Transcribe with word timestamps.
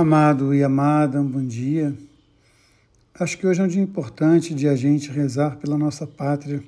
Amado 0.00 0.54
e 0.54 0.64
amada, 0.64 1.20
um 1.20 1.26
bom 1.26 1.46
dia. 1.46 1.94
Acho 3.12 3.36
que 3.36 3.46
hoje 3.46 3.60
é 3.60 3.64
um 3.64 3.68
dia 3.68 3.82
importante 3.82 4.54
de 4.54 4.66
a 4.66 4.74
gente 4.74 5.10
rezar 5.10 5.58
pela 5.58 5.76
nossa 5.76 6.06
pátria. 6.06 6.64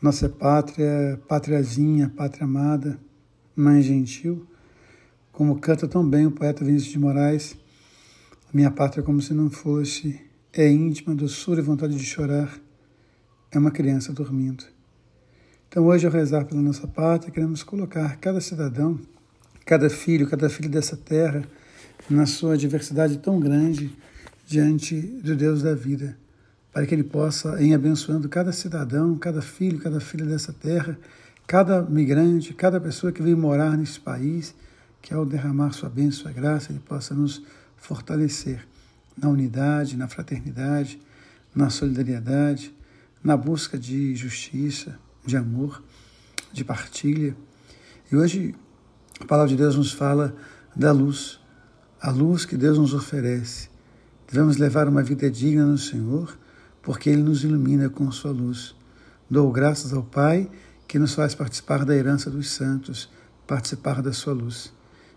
Nossa 0.00 0.26
pátria, 0.26 1.20
pátriazinha, 1.28 2.10
pátria 2.16 2.44
amada, 2.44 2.98
mãe 3.54 3.82
gentil. 3.82 4.46
Como 5.30 5.60
canta 5.60 5.86
tão 5.86 6.08
bem 6.08 6.24
o 6.24 6.30
poeta 6.30 6.64
Vinícius 6.64 6.90
de 6.90 6.98
Moraes, 6.98 7.54
minha 8.50 8.70
pátria 8.70 9.02
como 9.02 9.20
se 9.20 9.34
não 9.34 9.50
fosse, 9.50 10.18
é 10.54 10.66
íntima, 10.66 11.14
doçura 11.14 11.60
e 11.60 11.62
vontade 11.62 11.96
de 11.96 12.04
chorar, 12.06 12.58
é 13.50 13.58
uma 13.58 13.70
criança 13.70 14.10
dormindo. 14.10 14.64
Então 15.68 15.84
hoje 15.84 16.06
ao 16.06 16.12
rezar 16.14 16.46
pela 16.46 16.62
nossa 16.62 16.88
pátria, 16.88 17.30
queremos 17.30 17.62
colocar 17.62 18.16
cada 18.16 18.40
cidadão, 18.40 18.98
cada 19.66 19.90
filho, 19.90 20.26
cada 20.26 20.48
filho 20.48 20.70
dessa 20.70 20.96
terra, 20.96 21.46
na 22.08 22.26
sua 22.26 22.56
diversidade 22.56 23.18
tão 23.18 23.40
grande 23.40 23.96
diante 24.46 25.00
do 25.00 25.34
Deus 25.34 25.62
da 25.62 25.74
vida, 25.74 26.16
para 26.72 26.86
que 26.86 26.94
Ele 26.94 27.02
possa, 27.02 27.60
em 27.62 27.74
abençoando 27.74 28.28
cada 28.28 28.52
cidadão, 28.52 29.16
cada 29.16 29.42
filho, 29.42 29.78
cada 29.78 29.98
filha 29.98 30.24
dessa 30.24 30.52
terra, 30.52 30.98
cada 31.46 31.82
migrante, 31.82 32.54
cada 32.54 32.80
pessoa 32.80 33.12
que 33.12 33.22
vem 33.22 33.34
morar 33.34 33.76
nesse 33.76 33.98
país, 33.98 34.54
que 35.02 35.12
ao 35.12 35.24
derramar 35.24 35.72
sua 35.72 35.88
bênção, 35.88 36.22
sua 36.22 36.32
graça, 36.32 36.70
Ele 36.70 36.80
possa 36.80 37.14
nos 37.14 37.42
fortalecer 37.76 38.66
na 39.16 39.28
unidade, 39.28 39.96
na 39.96 40.08
fraternidade, 40.08 41.00
na 41.54 41.70
solidariedade, 41.70 42.74
na 43.22 43.36
busca 43.36 43.78
de 43.78 44.14
justiça, 44.14 44.98
de 45.24 45.36
amor, 45.36 45.82
de 46.52 46.64
partilha. 46.64 47.36
E 48.10 48.16
hoje 48.16 48.54
a 49.18 49.24
palavra 49.24 49.48
de 49.48 49.56
Deus 49.56 49.76
nos 49.76 49.92
fala 49.92 50.36
da 50.74 50.92
luz, 50.92 51.40
a 52.00 52.10
luz 52.10 52.44
que 52.44 52.56
Deus 52.56 52.78
nos 52.78 52.92
oferece. 52.92 53.68
Devemos 54.30 54.56
levar 54.56 54.88
uma 54.88 55.02
vida 55.02 55.30
digna 55.30 55.64
no 55.64 55.78
Senhor, 55.78 56.36
porque 56.82 57.08
Ele 57.08 57.22
nos 57.22 57.42
ilumina 57.42 57.88
com 57.88 58.10
Sua 58.10 58.30
luz. 58.30 58.74
Dou 59.30 59.50
graças 59.50 59.92
ao 59.92 60.02
Pai 60.02 60.50
que 60.86 60.98
nos 60.98 61.14
faz 61.14 61.34
participar 61.34 61.84
da 61.84 61.94
herança 61.96 62.30
dos 62.30 62.50
santos, 62.50 63.08
participar 63.46 64.02
da 64.02 64.12
Sua 64.12 64.32
luz. 64.32 64.72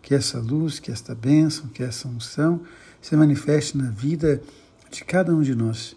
Que 0.00 0.14
essa 0.14 0.38
luz, 0.38 0.80
que 0.80 0.90
esta 0.90 1.14
bênção, 1.14 1.68
que 1.68 1.82
essa 1.82 2.08
unção 2.08 2.62
se 3.00 3.14
manifeste 3.16 3.76
na 3.76 3.90
vida 3.90 4.42
de 4.90 5.04
cada 5.04 5.34
um 5.34 5.42
de 5.42 5.54
nós. 5.54 5.96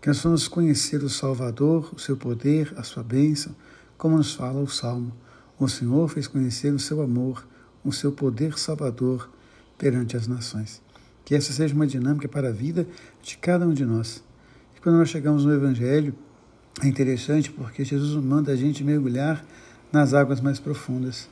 Que 0.00 0.08
nós 0.08 0.20
vamos 0.20 0.46
conhecer 0.46 1.02
o 1.02 1.08
Salvador, 1.08 1.90
o 1.94 1.98
seu 1.98 2.16
poder, 2.16 2.72
a 2.76 2.82
sua 2.82 3.02
bênção, 3.02 3.54
como 3.98 4.16
nos 4.16 4.34
fala 4.34 4.60
o 4.60 4.68
Salmo. 4.68 5.12
O 5.58 5.68
Senhor 5.68 6.08
fez 6.08 6.26
conhecer 6.26 6.72
o 6.72 6.78
seu 6.78 7.02
amor, 7.02 7.46
o 7.84 7.92
seu 7.92 8.12
poder 8.12 8.58
salvador 8.58 9.28
perante 9.80 10.14
as 10.14 10.28
nações. 10.28 10.82
Que 11.24 11.34
essa 11.34 11.52
seja 11.52 11.74
uma 11.74 11.86
dinâmica 11.86 12.28
para 12.28 12.48
a 12.50 12.52
vida 12.52 12.86
de 13.22 13.38
cada 13.38 13.66
um 13.66 13.72
de 13.72 13.84
nós. 13.84 14.22
E 14.76 14.80
quando 14.80 14.98
nós 14.98 15.08
chegamos 15.08 15.44
no 15.44 15.52
Evangelho, 15.52 16.14
é 16.82 16.86
interessante 16.86 17.50
porque 17.50 17.82
Jesus 17.82 18.22
manda 18.22 18.52
a 18.52 18.56
gente 18.56 18.84
mergulhar 18.84 19.42
nas 19.90 20.12
águas 20.12 20.40
mais 20.40 20.60
profundas, 20.60 21.28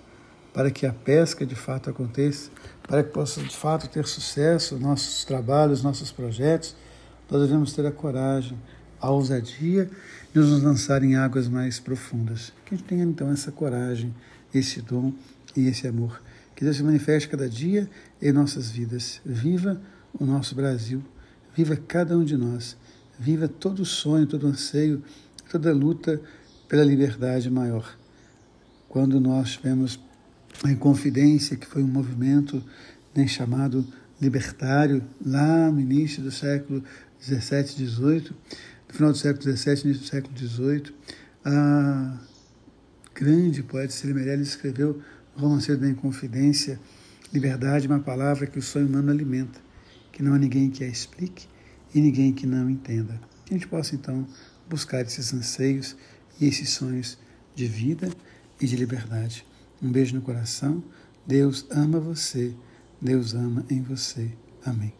para 0.52 0.70
que 0.70 0.86
a 0.86 0.92
pesca 0.92 1.44
de 1.44 1.54
fato 1.54 1.90
aconteça, 1.90 2.50
para 2.82 3.04
que 3.04 3.10
possa 3.10 3.40
de 3.42 3.54
fato 3.54 3.88
ter 3.88 4.06
sucesso 4.06 4.78
nossos 4.78 5.24
trabalhos, 5.24 5.82
nossos 5.82 6.10
projetos, 6.10 6.74
nós 7.30 7.42
devemos 7.42 7.74
ter 7.74 7.84
a 7.86 7.92
coragem, 7.92 8.58
a 9.00 9.10
ousadia 9.10 9.90
de 10.32 10.40
nos 10.40 10.62
lançar 10.62 11.04
em 11.04 11.16
águas 11.16 11.46
mais 11.48 11.78
profundas. 11.78 12.52
Que 12.64 12.74
a 12.74 12.78
gente 12.78 12.86
tenha 12.86 13.04
então 13.04 13.30
essa 13.30 13.52
coragem, 13.52 14.14
esse 14.52 14.80
dom 14.80 15.12
e 15.54 15.68
esse 15.68 15.86
amor. 15.86 16.20
Que 16.58 16.64
Deus 16.64 16.76
se 16.76 16.82
manifeste 16.82 17.28
cada 17.28 17.48
dia 17.48 17.88
em 18.20 18.32
nossas 18.32 18.68
vidas. 18.68 19.20
Viva 19.24 19.80
o 20.12 20.26
nosso 20.26 20.56
Brasil, 20.56 21.04
viva 21.56 21.76
cada 21.76 22.18
um 22.18 22.24
de 22.24 22.36
nós, 22.36 22.76
viva 23.16 23.46
todo 23.46 23.84
sonho, 23.84 24.26
todo 24.26 24.48
anseio, 24.48 25.00
toda 25.48 25.72
luta 25.72 26.20
pela 26.68 26.82
liberdade 26.82 27.48
maior. 27.48 27.96
Quando 28.88 29.20
nós 29.20 29.52
tivemos 29.52 30.00
a 30.64 30.72
Inconfidência, 30.72 31.56
que 31.56 31.64
foi 31.64 31.80
um 31.80 31.86
movimento 31.86 32.60
né, 33.14 33.24
chamado 33.28 33.86
libertário, 34.20 35.04
lá 35.24 35.70
no 35.70 35.78
início 35.78 36.20
do 36.20 36.32
século 36.32 36.82
XVII, 37.22 37.86
XVIII, 37.86 38.32
no 38.88 38.94
final 38.94 39.12
do 39.12 39.16
século 39.18 39.56
XVII, 39.56 39.82
início 39.84 40.02
do 40.02 40.08
século 40.08 40.36
XVIII, 40.36 40.92
a 41.44 42.18
grande 43.14 43.62
poeta 43.62 43.92
Cília 43.92 44.16
Meirelles 44.16 44.48
escreveu 44.48 45.00
Romanceiro 45.38 45.80
da 45.80 45.88
Inconfidência, 45.88 46.80
liberdade 47.32 47.86
é 47.86 47.90
uma 47.90 48.00
palavra 48.00 48.46
que 48.46 48.58
o 48.58 48.62
sonho 48.62 48.88
humano 48.88 49.10
alimenta, 49.10 49.60
que 50.10 50.22
não 50.22 50.34
há 50.34 50.38
ninguém 50.38 50.68
que 50.68 50.82
a 50.82 50.88
explique 50.88 51.46
e 51.94 52.00
ninguém 52.00 52.32
que 52.32 52.46
não 52.46 52.68
entenda. 52.68 53.20
Que 53.44 53.54
a 53.54 53.56
gente 53.56 53.68
possa, 53.68 53.94
então, 53.94 54.26
buscar 54.68 55.02
esses 55.02 55.32
anseios 55.32 55.96
e 56.40 56.46
esses 56.46 56.70
sonhos 56.70 57.18
de 57.54 57.66
vida 57.66 58.10
e 58.60 58.66
de 58.66 58.76
liberdade. 58.76 59.46
Um 59.80 59.92
beijo 59.92 60.16
no 60.16 60.22
coração. 60.22 60.82
Deus 61.24 61.66
ama 61.70 62.00
você. 62.00 62.54
Deus 63.00 63.32
ama 63.32 63.64
em 63.70 63.80
você. 63.80 64.32
Amém. 64.64 64.92